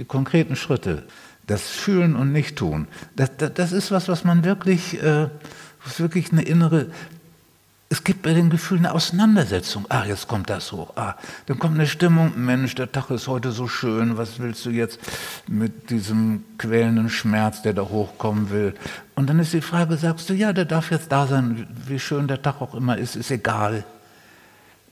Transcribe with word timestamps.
die 0.00 0.06
konkreten 0.06 0.56
Schritte, 0.56 1.04
das 1.46 1.68
Fühlen 1.68 2.16
und 2.16 2.32
Nicht-Tun, 2.32 2.88
das, 3.16 3.30
das, 3.36 3.52
das, 3.54 3.72
ist 3.72 3.90
was, 3.90 4.08
was 4.08 4.24
man 4.24 4.44
wirklich, 4.44 5.00
äh, 5.02 5.28
was 5.84 6.00
wirklich 6.00 6.32
eine 6.32 6.42
innere 6.42 6.86
es 7.92 8.04
gibt 8.04 8.22
bei 8.22 8.32
den 8.32 8.50
Gefühlen 8.50 8.86
eine 8.86 8.94
Auseinandersetzung. 8.94 9.84
Ah, 9.88 10.04
jetzt 10.04 10.28
kommt 10.28 10.48
das 10.48 10.70
hoch. 10.70 10.92
Ah, 10.94 11.16
dann 11.46 11.58
kommt 11.58 11.74
eine 11.74 11.88
Stimmung. 11.88 12.32
Mensch, 12.36 12.76
der 12.76 12.92
Tag 12.92 13.10
ist 13.10 13.26
heute 13.26 13.50
so 13.50 13.66
schön. 13.66 14.16
Was 14.16 14.38
willst 14.38 14.64
du 14.64 14.70
jetzt 14.70 15.00
mit 15.48 15.90
diesem 15.90 16.44
quälenden 16.56 17.10
Schmerz, 17.10 17.62
der 17.62 17.72
da 17.72 17.82
hochkommen 17.82 18.50
will? 18.50 18.74
Und 19.16 19.28
dann 19.28 19.40
ist 19.40 19.54
die 19.54 19.60
Frage, 19.60 19.96
sagst 19.96 20.30
du, 20.30 20.34
ja, 20.34 20.52
der 20.52 20.66
darf 20.66 20.92
jetzt 20.92 21.10
da 21.10 21.26
sein. 21.26 21.66
Wie 21.88 21.98
schön 21.98 22.28
der 22.28 22.40
Tag 22.40 22.62
auch 22.62 22.76
immer 22.76 22.96
ist, 22.96 23.16
ist 23.16 23.32
egal. 23.32 23.82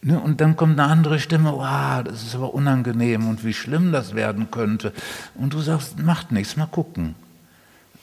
Ne? 0.02 0.18
Und 0.20 0.40
dann 0.40 0.56
kommt 0.56 0.78
eine 0.78 0.90
andere 0.90 1.18
Stimme, 1.18 1.52
wow, 1.52 2.02
das 2.04 2.22
ist 2.22 2.34
aber 2.34 2.54
unangenehm 2.54 3.28
und 3.28 3.44
wie 3.44 3.54
schlimm 3.54 3.92
das 3.92 4.14
werden 4.14 4.50
könnte. 4.50 4.92
Und 5.34 5.54
du 5.54 5.60
sagst, 5.60 5.98
macht 5.98 6.32
nichts, 6.32 6.56
mal 6.56 6.66
gucken 6.66 7.14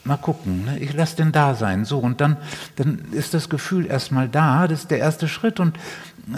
mal 0.06 0.16
gucken, 0.16 0.64
ne? 0.64 0.78
ich 0.78 0.92
lasse 0.94 1.16
den 1.16 1.32
da 1.32 1.54
sein. 1.54 1.84
So, 1.84 1.98
und 1.98 2.20
dann, 2.20 2.36
dann 2.76 3.00
ist 3.12 3.34
das 3.34 3.48
Gefühl 3.48 3.86
erstmal 3.86 4.28
da, 4.28 4.68
das 4.68 4.82
ist 4.82 4.90
der 4.90 4.98
erste 4.98 5.28
Schritt. 5.28 5.60
Und 5.60 5.76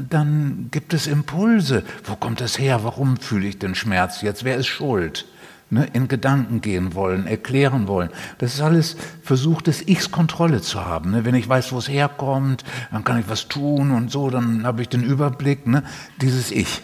dann 0.09 0.69
gibt 0.71 0.95
es 0.95 1.07
Impulse. 1.07 1.83
Wo 2.05 2.17
kommt 2.17 2.41
das 2.41 2.59
her? 2.59 2.81
Warum 2.83 3.17
fühle 3.19 3.47
ich 3.47 3.59
den 3.59 3.75
Schmerz 3.75 4.23
jetzt? 4.23 4.45
Wer 4.45 4.57
ist 4.57 4.67
schuld? 4.67 5.27
Ne? 5.71 5.87
In 5.93 6.09
Gedanken 6.09 6.61
gehen 6.63 6.95
wollen, 6.95 7.27
erklären 7.27 7.89
wollen. 7.89 8.09
Das 8.39 8.55
ist 8.55 8.61
alles 8.63 8.97
Versuch 9.23 9.61
des 9.61 9.87
Ichs 9.87 10.11
Kontrolle 10.11 10.63
zu 10.63 10.85
haben. 10.85 11.11
Ne? 11.11 11.25
Wenn 11.27 11.35
ich 11.35 11.49
weiß, 11.49 11.73
wo 11.73 11.79
es 11.79 11.89
herkommt, 11.89 12.65
dann 12.91 13.05
kann 13.05 13.21
ich 13.21 13.29
was 13.29 13.49
tun 13.49 13.91
und 13.91 14.11
so, 14.11 14.31
dann 14.31 14.65
habe 14.65 14.81
ich 14.81 14.89
den 14.89 15.03
Überblick. 15.03 15.67
Ne? 15.67 15.83
Dieses 16.23 16.51
Ich. 16.51 16.83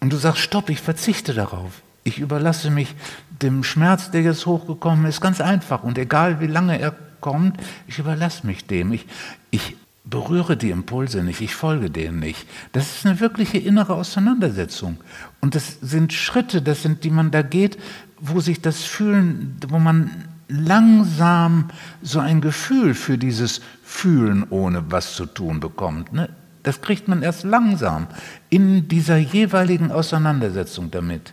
Und 0.00 0.12
du 0.12 0.16
sagst, 0.16 0.42
stopp, 0.42 0.68
ich 0.68 0.80
verzichte 0.80 1.32
darauf. 1.32 1.82
Ich 2.04 2.18
überlasse 2.18 2.70
mich 2.70 2.94
dem 3.42 3.64
Schmerz, 3.64 4.10
der 4.10 4.22
jetzt 4.22 4.46
hochgekommen 4.46 5.06
ist, 5.06 5.20
ganz 5.20 5.40
einfach. 5.40 5.82
Und 5.82 5.98
egal 5.98 6.40
wie 6.40 6.46
lange 6.46 6.78
er 6.78 6.94
kommt, 7.20 7.56
ich 7.86 7.98
überlasse 7.98 8.46
mich 8.46 8.66
dem. 8.66 8.92
Ich, 8.92 9.06
ich 9.50 9.76
berühre 10.10 10.56
die 10.56 10.70
Impulse 10.70 11.22
nicht, 11.22 11.40
ich 11.40 11.54
folge 11.54 11.90
denen 11.90 12.20
nicht. 12.20 12.46
Das 12.72 12.96
ist 12.96 13.06
eine 13.06 13.20
wirkliche 13.20 13.58
innere 13.58 13.94
Auseinandersetzung. 13.94 14.98
Und 15.40 15.54
das 15.54 15.78
sind 15.80 16.12
Schritte, 16.12 16.62
das 16.62 16.82
sind, 16.82 17.04
die 17.04 17.10
man 17.10 17.30
da 17.30 17.42
geht, 17.42 17.78
wo 18.20 18.40
sich 18.40 18.60
das 18.60 18.84
Fühlen, 18.84 19.56
wo 19.68 19.78
man 19.78 20.10
langsam 20.48 21.68
so 22.02 22.20
ein 22.20 22.40
Gefühl 22.40 22.94
für 22.94 23.18
dieses 23.18 23.60
Fühlen, 23.84 24.46
ohne 24.48 24.90
was 24.90 25.14
zu 25.14 25.26
tun 25.26 25.60
bekommt. 25.60 26.12
Ne? 26.12 26.30
Das 26.62 26.80
kriegt 26.80 27.06
man 27.08 27.22
erst 27.22 27.44
langsam 27.44 28.06
in 28.48 28.88
dieser 28.88 29.18
jeweiligen 29.18 29.92
Auseinandersetzung 29.92 30.90
damit. 30.90 31.32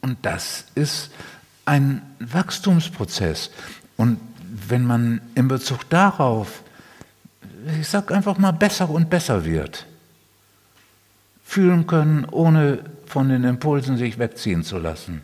Und 0.00 0.18
das 0.22 0.66
ist 0.74 1.10
ein 1.64 2.02
Wachstumsprozess. 2.18 3.50
Und 3.96 4.18
wenn 4.68 4.84
man 4.84 5.20
in 5.34 5.48
Bezug 5.48 5.88
darauf, 5.90 6.61
ich 7.80 7.88
sage 7.88 8.14
einfach 8.14 8.38
mal, 8.38 8.52
besser 8.52 8.88
und 8.90 9.10
besser 9.10 9.44
wird, 9.44 9.86
fühlen 11.44 11.86
können, 11.86 12.24
ohne 12.30 12.80
von 13.06 13.28
den 13.28 13.44
Impulsen 13.44 13.96
sich 13.96 14.18
wegziehen 14.18 14.64
zu 14.64 14.78
lassen, 14.78 15.22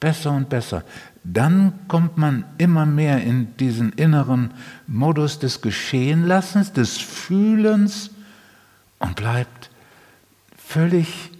besser 0.00 0.32
und 0.32 0.48
besser, 0.48 0.84
dann 1.24 1.72
kommt 1.86 2.18
man 2.18 2.44
immer 2.58 2.84
mehr 2.84 3.22
in 3.22 3.56
diesen 3.56 3.92
inneren 3.92 4.52
Modus 4.86 5.38
des 5.38 5.60
Geschehenlassens, 5.60 6.72
des 6.72 6.98
Fühlens 6.98 8.10
und 8.98 9.14
bleibt 9.14 9.70
völlig 10.56 11.30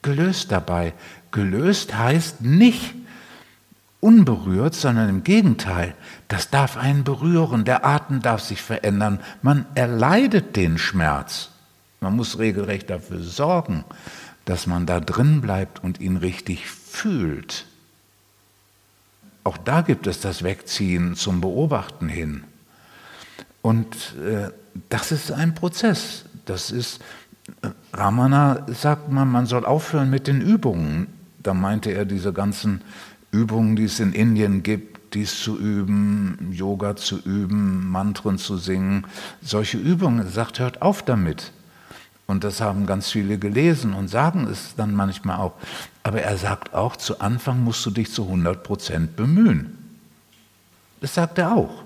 gelöst 0.00 0.50
dabei. 0.50 0.94
Gelöst 1.30 1.94
heißt 1.94 2.40
nicht 2.40 2.94
unberührt, 4.06 4.76
sondern 4.76 5.08
im 5.08 5.24
Gegenteil, 5.24 5.94
das 6.28 6.48
darf 6.48 6.76
einen 6.76 7.02
berühren, 7.02 7.64
der 7.64 7.84
Atem 7.84 8.22
darf 8.22 8.40
sich 8.40 8.62
verändern, 8.62 9.18
man 9.42 9.66
erleidet 9.74 10.54
den 10.54 10.78
Schmerz. 10.78 11.50
Man 12.00 12.14
muss 12.14 12.38
regelrecht 12.38 12.88
dafür 12.88 13.20
sorgen, 13.20 13.84
dass 14.44 14.68
man 14.68 14.86
da 14.86 15.00
drin 15.00 15.40
bleibt 15.40 15.82
und 15.82 16.00
ihn 16.00 16.16
richtig 16.16 16.68
fühlt. 16.68 17.66
Auch 19.42 19.58
da 19.58 19.80
gibt 19.80 20.06
es 20.06 20.20
das 20.20 20.44
Wegziehen 20.44 21.16
zum 21.16 21.40
Beobachten 21.40 22.08
hin. 22.08 22.44
Und 23.60 24.14
äh, 24.24 24.50
das 24.88 25.10
ist 25.10 25.32
ein 25.32 25.56
Prozess. 25.56 26.26
Das 26.44 26.70
ist 26.70 27.00
Ramana 27.92 28.66
sagt 28.68 29.10
man, 29.10 29.28
man 29.28 29.46
soll 29.46 29.66
aufhören 29.66 30.10
mit 30.10 30.28
den 30.28 30.40
Übungen. 30.40 31.08
Da 31.42 31.54
meinte 31.54 31.90
er 31.90 32.04
diese 32.04 32.32
ganzen 32.32 32.82
Übungen, 33.36 33.76
die 33.76 33.84
es 33.84 34.00
in 34.00 34.12
Indien 34.12 34.62
gibt, 34.62 35.14
dies 35.14 35.40
zu 35.40 35.58
üben, 35.58 36.50
Yoga 36.52 36.96
zu 36.96 37.18
üben, 37.18 37.90
Mantren 37.90 38.38
zu 38.38 38.56
singen, 38.56 39.04
solche 39.42 39.78
Übungen. 39.78 40.20
Er 40.20 40.30
sagt, 40.30 40.58
hört 40.58 40.82
auf 40.82 41.02
damit. 41.02 41.52
Und 42.26 42.42
das 42.42 42.60
haben 42.60 42.86
ganz 42.86 43.10
viele 43.10 43.38
gelesen 43.38 43.94
und 43.94 44.08
sagen 44.08 44.48
es 44.50 44.74
dann 44.76 44.94
manchmal 44.94 45.38
auch. 45.38 45.54
Aber 46.02 46.22
er 46.22 46.36
sagt 46.38 46.74
auch, 46.74 46.96
zu 46.96 47.20
Anfang 47.20 47.62
musst 47.62 47.86
du 47.86 47.90
dich 47.90 48.10
zu 48.10 48.24
100 48.24 48.62
Prozent 48.62 49.16
bemühen. 49.16 49.78
Das 51.00 51.14
sagt 51.14 51.38
er 51.38 51.54
auch. 51.54 51.84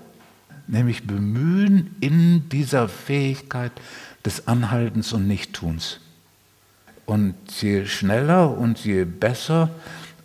Nämlich 0.67 1.05
bemühen 1.05 1.95
in 1.99 2.49
dieser 2.49 2.87
Fähigkeit, 2.87 3.73
des 4.25 4.47
Anhaltens 4.47 5.13
und 5.13 5.27
Nichttuns. 5.27 5.99
Und 7.05 7.35
je 7.61 7.85
schneller 7.85 8.55
und 8.57 8.79
je 8.79 9.05
besser 9.05 9.69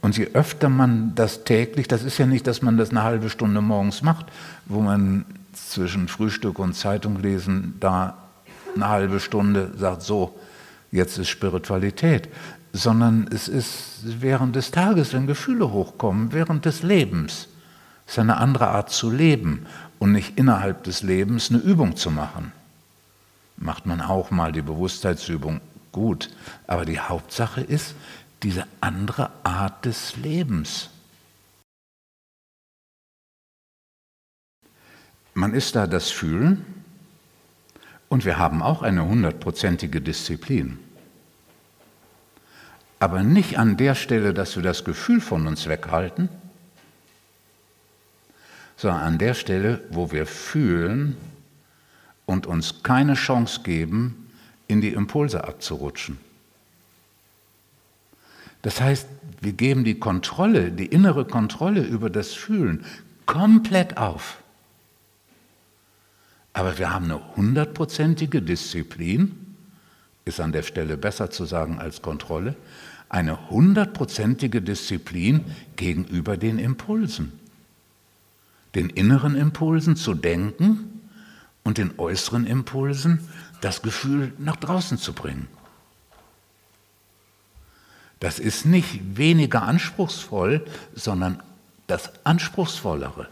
und 0.07 0.17
je 0.17 0.29
öfter 0.35 0.69
man 0.69 1.17
das 1.17 1.43
täglich, 1.43 1.89
das 1.89 2.05
ist 2.05 2.17
ja 2.19 2.27
nicht, 2.27 2.47
dass 2.47 2.63
man 2.63 2.77
das 2.77 2.91
eine 2.91 3.03
halbe 3.03 3.29
Stunde 3.29 3.61
morgens 3.61 4.03
macht, 4.03 4.27
wo 4.67 4.81
man 4.81 5.25
zwischen 5.53 6.07
Frühstück 6.07 6.61
und 6.61 6.75
Zeitung 6.75 7.21
lesen 7.21 7.75
da 7.81 8.17
eine 8.77 8.87
halbe 8.89 9.19
Stunde 9.19 9.73
sagt, 9.77 10.03
so, 10.03 10.39
jetzt 10.93 11.19
ist 11.19 11.29
Spiritualität, 11.29 12.29
sondern 12.73 13.29
es 13.33 13.49
ist 13.49 14.05
während 14.05 14.55
des 14.55 14.71
Tages, 14.71 15.13
wenn 15.13 15.27
Gefühle 15.27 15.73
hochkommen, 15.73 16.33
während 16.33 16.67
des 16.67 16.85
Lebens. 16.85 17.49
Es 18.07 18.13
ist 18.13 18.21
eine 18.21 18.37
andere 18.37 18.69
Art 18.69 18.91
zu 18.91 19.11
leben 19.11 19.67
und 19.99 20.13
nicht 20.13 20.39
innerhalb 20.39 20.85
des 20.85 21.03
Lebens 21.03 21.51
eine 21.51 21.59
Übung 21.59 21.97
zu 21.97 22.13
machen 22.13 22.53
macht 23.57 23.87
man 23.87 24.01
auch 24.01 24.31
mal 24.31 24.53
die 24.53 24.63
Bewusstheitsübung 24.63 25.61
gut. 25.93 26.31
Aber 26.67 26.85
die 26.85 27.01
Hauptsache 27.01 27.61
ist 27.61 27.95
diese 28.47 28.69
andere 28.81 29.33
Art 29.43 29.87
des 29.87 30.17
Lebens. 30.19 30.89
Man 35.35 35.53
ist 35.53 35.75
da 35.75 35.89
das 35.89 36.13
Fühlen 36.13 36.65
und 38.09 38.25
wir 38.25 38.39
haben 38.39 38.63
auch 38.63 38.83
eine 38.83 39.05
hundertprozentige 39.05 40.01
Disziplin. 40.01 40.79
Aber 43.01 43.25
nicht 43.25 43.59
an 43.59 43.77
der 43.77 43.97
Stelle, 43.97 44.33
dass 44.33 44.55
wir 44.55 44.63
das 44.63 44.85
Gefühl 44.85 45.21
von 45.21 45.49
uns 45.49 45.67
weghalten, 45.67 46.29
sondern 48.77 49.03
an 49.03 49.19
der 49.19 49.35
Stelle, 49.35 49.83
wo 49.91 50.13
wir 50.13 50.25
fühlen, 50.25 51.17
und 52.27 52.47
uns 52.47 52.85
keine 52.85 53.15
Chance 53.15 53.63
geben, 53.65 54.31
in 54.69 54.81
die 54.81 54.93
Impulse 54.93 55.43
abzurutschen. 55.43 56.26
Das 58.67 58.81
heißt, 58.81 59.07
wir 59.43 59.53
geben 59.53 59.85
die 59.85 60.01
Kontrolle, 60.01 60.73
die 60.73 60.87
innere 60.87 61.25
Kontrolle 61.25 61.85
über 61.85 62.11
das 62.11 62.33
Fühlen 62.33 62.85
komplett 63.25 63.97
auf. 63.97 64.43
Aber 66.53 66.77
wir 66.77 66.93
haben 66.93 67.05
eine 67.05 67.37
hundertprozentige 67.37 68.43
Disziplin, 68.43 69.55
ist 70.25 70.41
an 70.41 70.51
der 70.51 70.65
Stelle 70.65 70.97
besser 70.97 71.31
zu 71.31 71.45
sagen 71.45 71.79
als 71.79 72.03
Kontrolle, 72.03 72.57
eine 73.09 73.51
hundertprozentige 73.51 74.61
Disziplin 74.61 75.45
gegenüber 75.77 76.37
den 76.37 76.59
Impulsen. 76.59 77.39
Den 78.75 78.91
inneren 78.91 79.37
Impulsen 79.37 79.95
zu 79.95 80.13
denken, 80.13 80.97
und 81.63 81.79
den 81.79 81.99
äußeren 81.99 82.47
Impulsen 82.47 83.21
das 83.61 83.83
Gefühl 83.83 84.33
nach 84.39 84.55
draußen 84.55 84.99
zu 84.99 85.13
bringen. 85.13 85.49
Das 88.21 88.39
ist 88.39 88.65
nicht 88.65 89.17
weniger 89.17 89.63
anspruchsvoll, 89.63 90.65
sondern 90.95 91.43
das 91.87 92.11
Anspruchsvollere. 92.25 93.29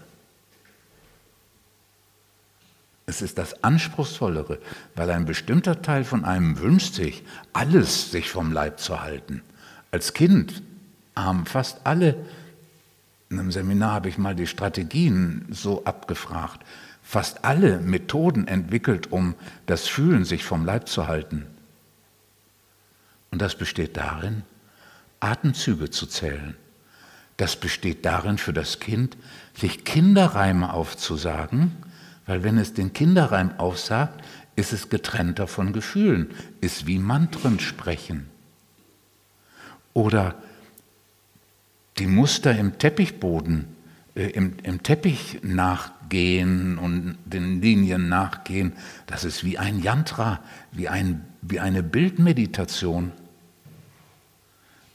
Es 3.06 3.20
ist 3.20 3.36
das 3.38 3.62
Anspruchsvollere, 3.62 4.58
weil 4.94 5.10
ein 5.10 5.26
bestimmter 5.26 5.82
Teil 5.82 6.04
von 6.04 6.24
einem 6.24 6.58
wünscht 6.58 6.94
sich, 6.94 7.22
alles 7.52 8.10
sich 8.10 8.30
vom 8.30 8.52
Leib 8.52 8.80
zu 8.80 9.02
halten. 9.02 9.42
Als 9.90 10.14
Kind 10.14 10.62
haben 11.14 11.44
fast 11.46 11.80
alle, 11.84 12.16
in 13.28 13.38
einem 13.38 13.52
Seminar 13.52 13.92
habe 13.92 14.08
ich 14.08 14.18
mal 14.18 14.34
die 14.34 14.46
Strategien 14.46 15.46
so 15.50 15.84
abgefragt, 15.84 16.64
fast 17.02 17.44
alle 17.44 17.78
Methoden 17.80 18.48
entwickelt, 18.48 19.12
um 19.12 19.34
das 19.66 19.86
Fühlen 19.86 20.24
sich 20.24 20.44
vom 20.44 20.64
Leib 20.64 20.88
zu 20.88 21.06
halten. 21.06 21.46
Und 23.30 23.42
das 23.42 23.56
besteht 23.56 23.96
darin, 23.96 24.44
Atemzüge 25.24 25.90
zu 25.90 26.06
zählen. 26.06 26.54
Das 27.36 27.56
besteht 27.56 28.04
darin 28.04 28.38
für 28.38 28.52
das 28.52 28.78
Kind, 28.78 29.16
sich 29.54 29.84
Kinderreime 29.84 30.72
aufzusagen, 30.72 31.72
weil 32.26 32.44
wenn 32.44 32.58
es 32.58 32.74
den 32.74 32.92
Kinderreim 32.92 33.58
aufsagt, 33.58 34.24
ist 34.56 34.72
es 34.72 34.88
getrennter 34.88 35.46
von 35.46 35.72
Gefühlen, 35.72 36.30
ist 36.60 36.86
wie 36.86 36.98
Mantren 36.98 37.58
sprechen. 37.58 38.28
Oder 39.92 40.36
die 41.98 42.06
Muster 42.06 42.56
im 42.56 42.78
Teppichboden, 42.78 43.66
äh, 44.14 44.26
im, 44.30 44.54
im 44.62 44.82
Teppich 44.82 45.40
nachgehen 45.42 46.78
und 46.78 47.16
den 47.24 47.60
Linien 47.60 48.08
nachgehen, 48.08 48.72
das 49.06 49.24
ist 49.24 49.44
wie 49.44 49.58
ein 49.58 49.82
Yantra, 49.82 50.40
wie, 50.72 50.88
ein, 50.88 51.24
wie 51.42 51.60
eine 51.60 51.82
Bildmeditation. 51.82 53.12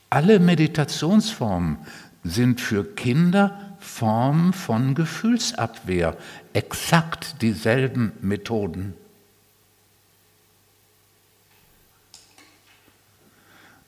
Alle 0.09 0.39
Meditationsformen 0.39 1.77
sind 2.23 2.61
für 2.61 2.83
Kinder 2.95 3.69
Formen 3.79 4.53
von 4.53 4.94
Gefühlsabwehr, 4.94 6.17
exakt 6.53 7.41
dieselben 7.41 8.11
Methoden. 8.21 8.94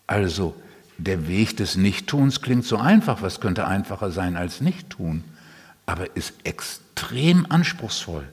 Also 0.07 0.55
der 0.97 1.27
Weg 1.27 1.57
des 1.57 1.75
Nichttuns 1.75 2.41
klingt 2.41 2.65
so 2.65 2.77
einfach, 2.77 3.21
was 3.21 3.39
könnte 3.39 3.67
einfacher 3.67 4.11
sein 4.11 4.37
als 4.37 4.61
Nichttun, 4.61 5.23
aber 5.85 6.15
ist 6.15 6.33
extrem 6.43 7.45
anspruchsvoll. 7.49 8.27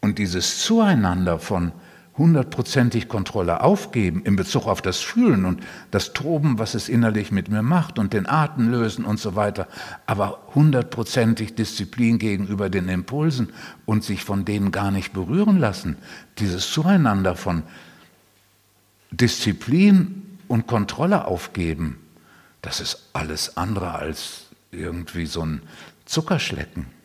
Und 0.00 0.18
dieses 0.18 0.64
Zueinander 0.64 1.38
von 1.38 1.72
hundertprozentig 2.20 3.08
Kontrolle 3.08 3.62
aufgeben 3.62 4.22
in 4.24 4.36
Bezug 4.36 4.66
auf 4.66 4.82
das 4.82 4.98
Fühlen 4.98 5.46
und 5.46 5.62
das 5.90 6.12
Toben, 6.12 6.58
was 6.58 6.74
es 6.74 6.90
innerlich 6.90 7.32
mit 7.32 7.48
mir 7.48 7.62
macht 7.62 7.98
und 7.98 8.12
den 8.12 8.28
Atem 8.28 8.70
lösen 8.70 9.06
und 9.06 9.18
so 9.18 9.36
weiter, 9.36 9.66
aber 10.04 10.38
hundertprozentig 10.54 11.54
Disziplin 11.54 12.18
gegenüber 12.18 12.68
den 12.68 12.90
Impulsen 12.90 13.48
und 13.86 14.04
sich 14.04 14.22
von 14.22 14.44
denen 14.44 14.70
gar 14.70 14.90
nicht 14.90 15.14
berühren 15.14 15.58
lassen, 15.58 15.96
dieses 16.38 16.70
Zueinander 16.70 17.36
von 17.36 17.62
Disziplin 19.10 20.38
und 20.46 20.66
Kontrolle 20.66 21.24
aufgeben, 21.24 22.00
das 22.60 22.80
ist 22.80 23.08
alles 23.14 23.56
andere 23.56 23.94
als 23.94 24.48
irgendwie 24.72 25.24
so 25.24 25.40
ein 25.40 25.62
Zuckerschlecken. 26.04 26.99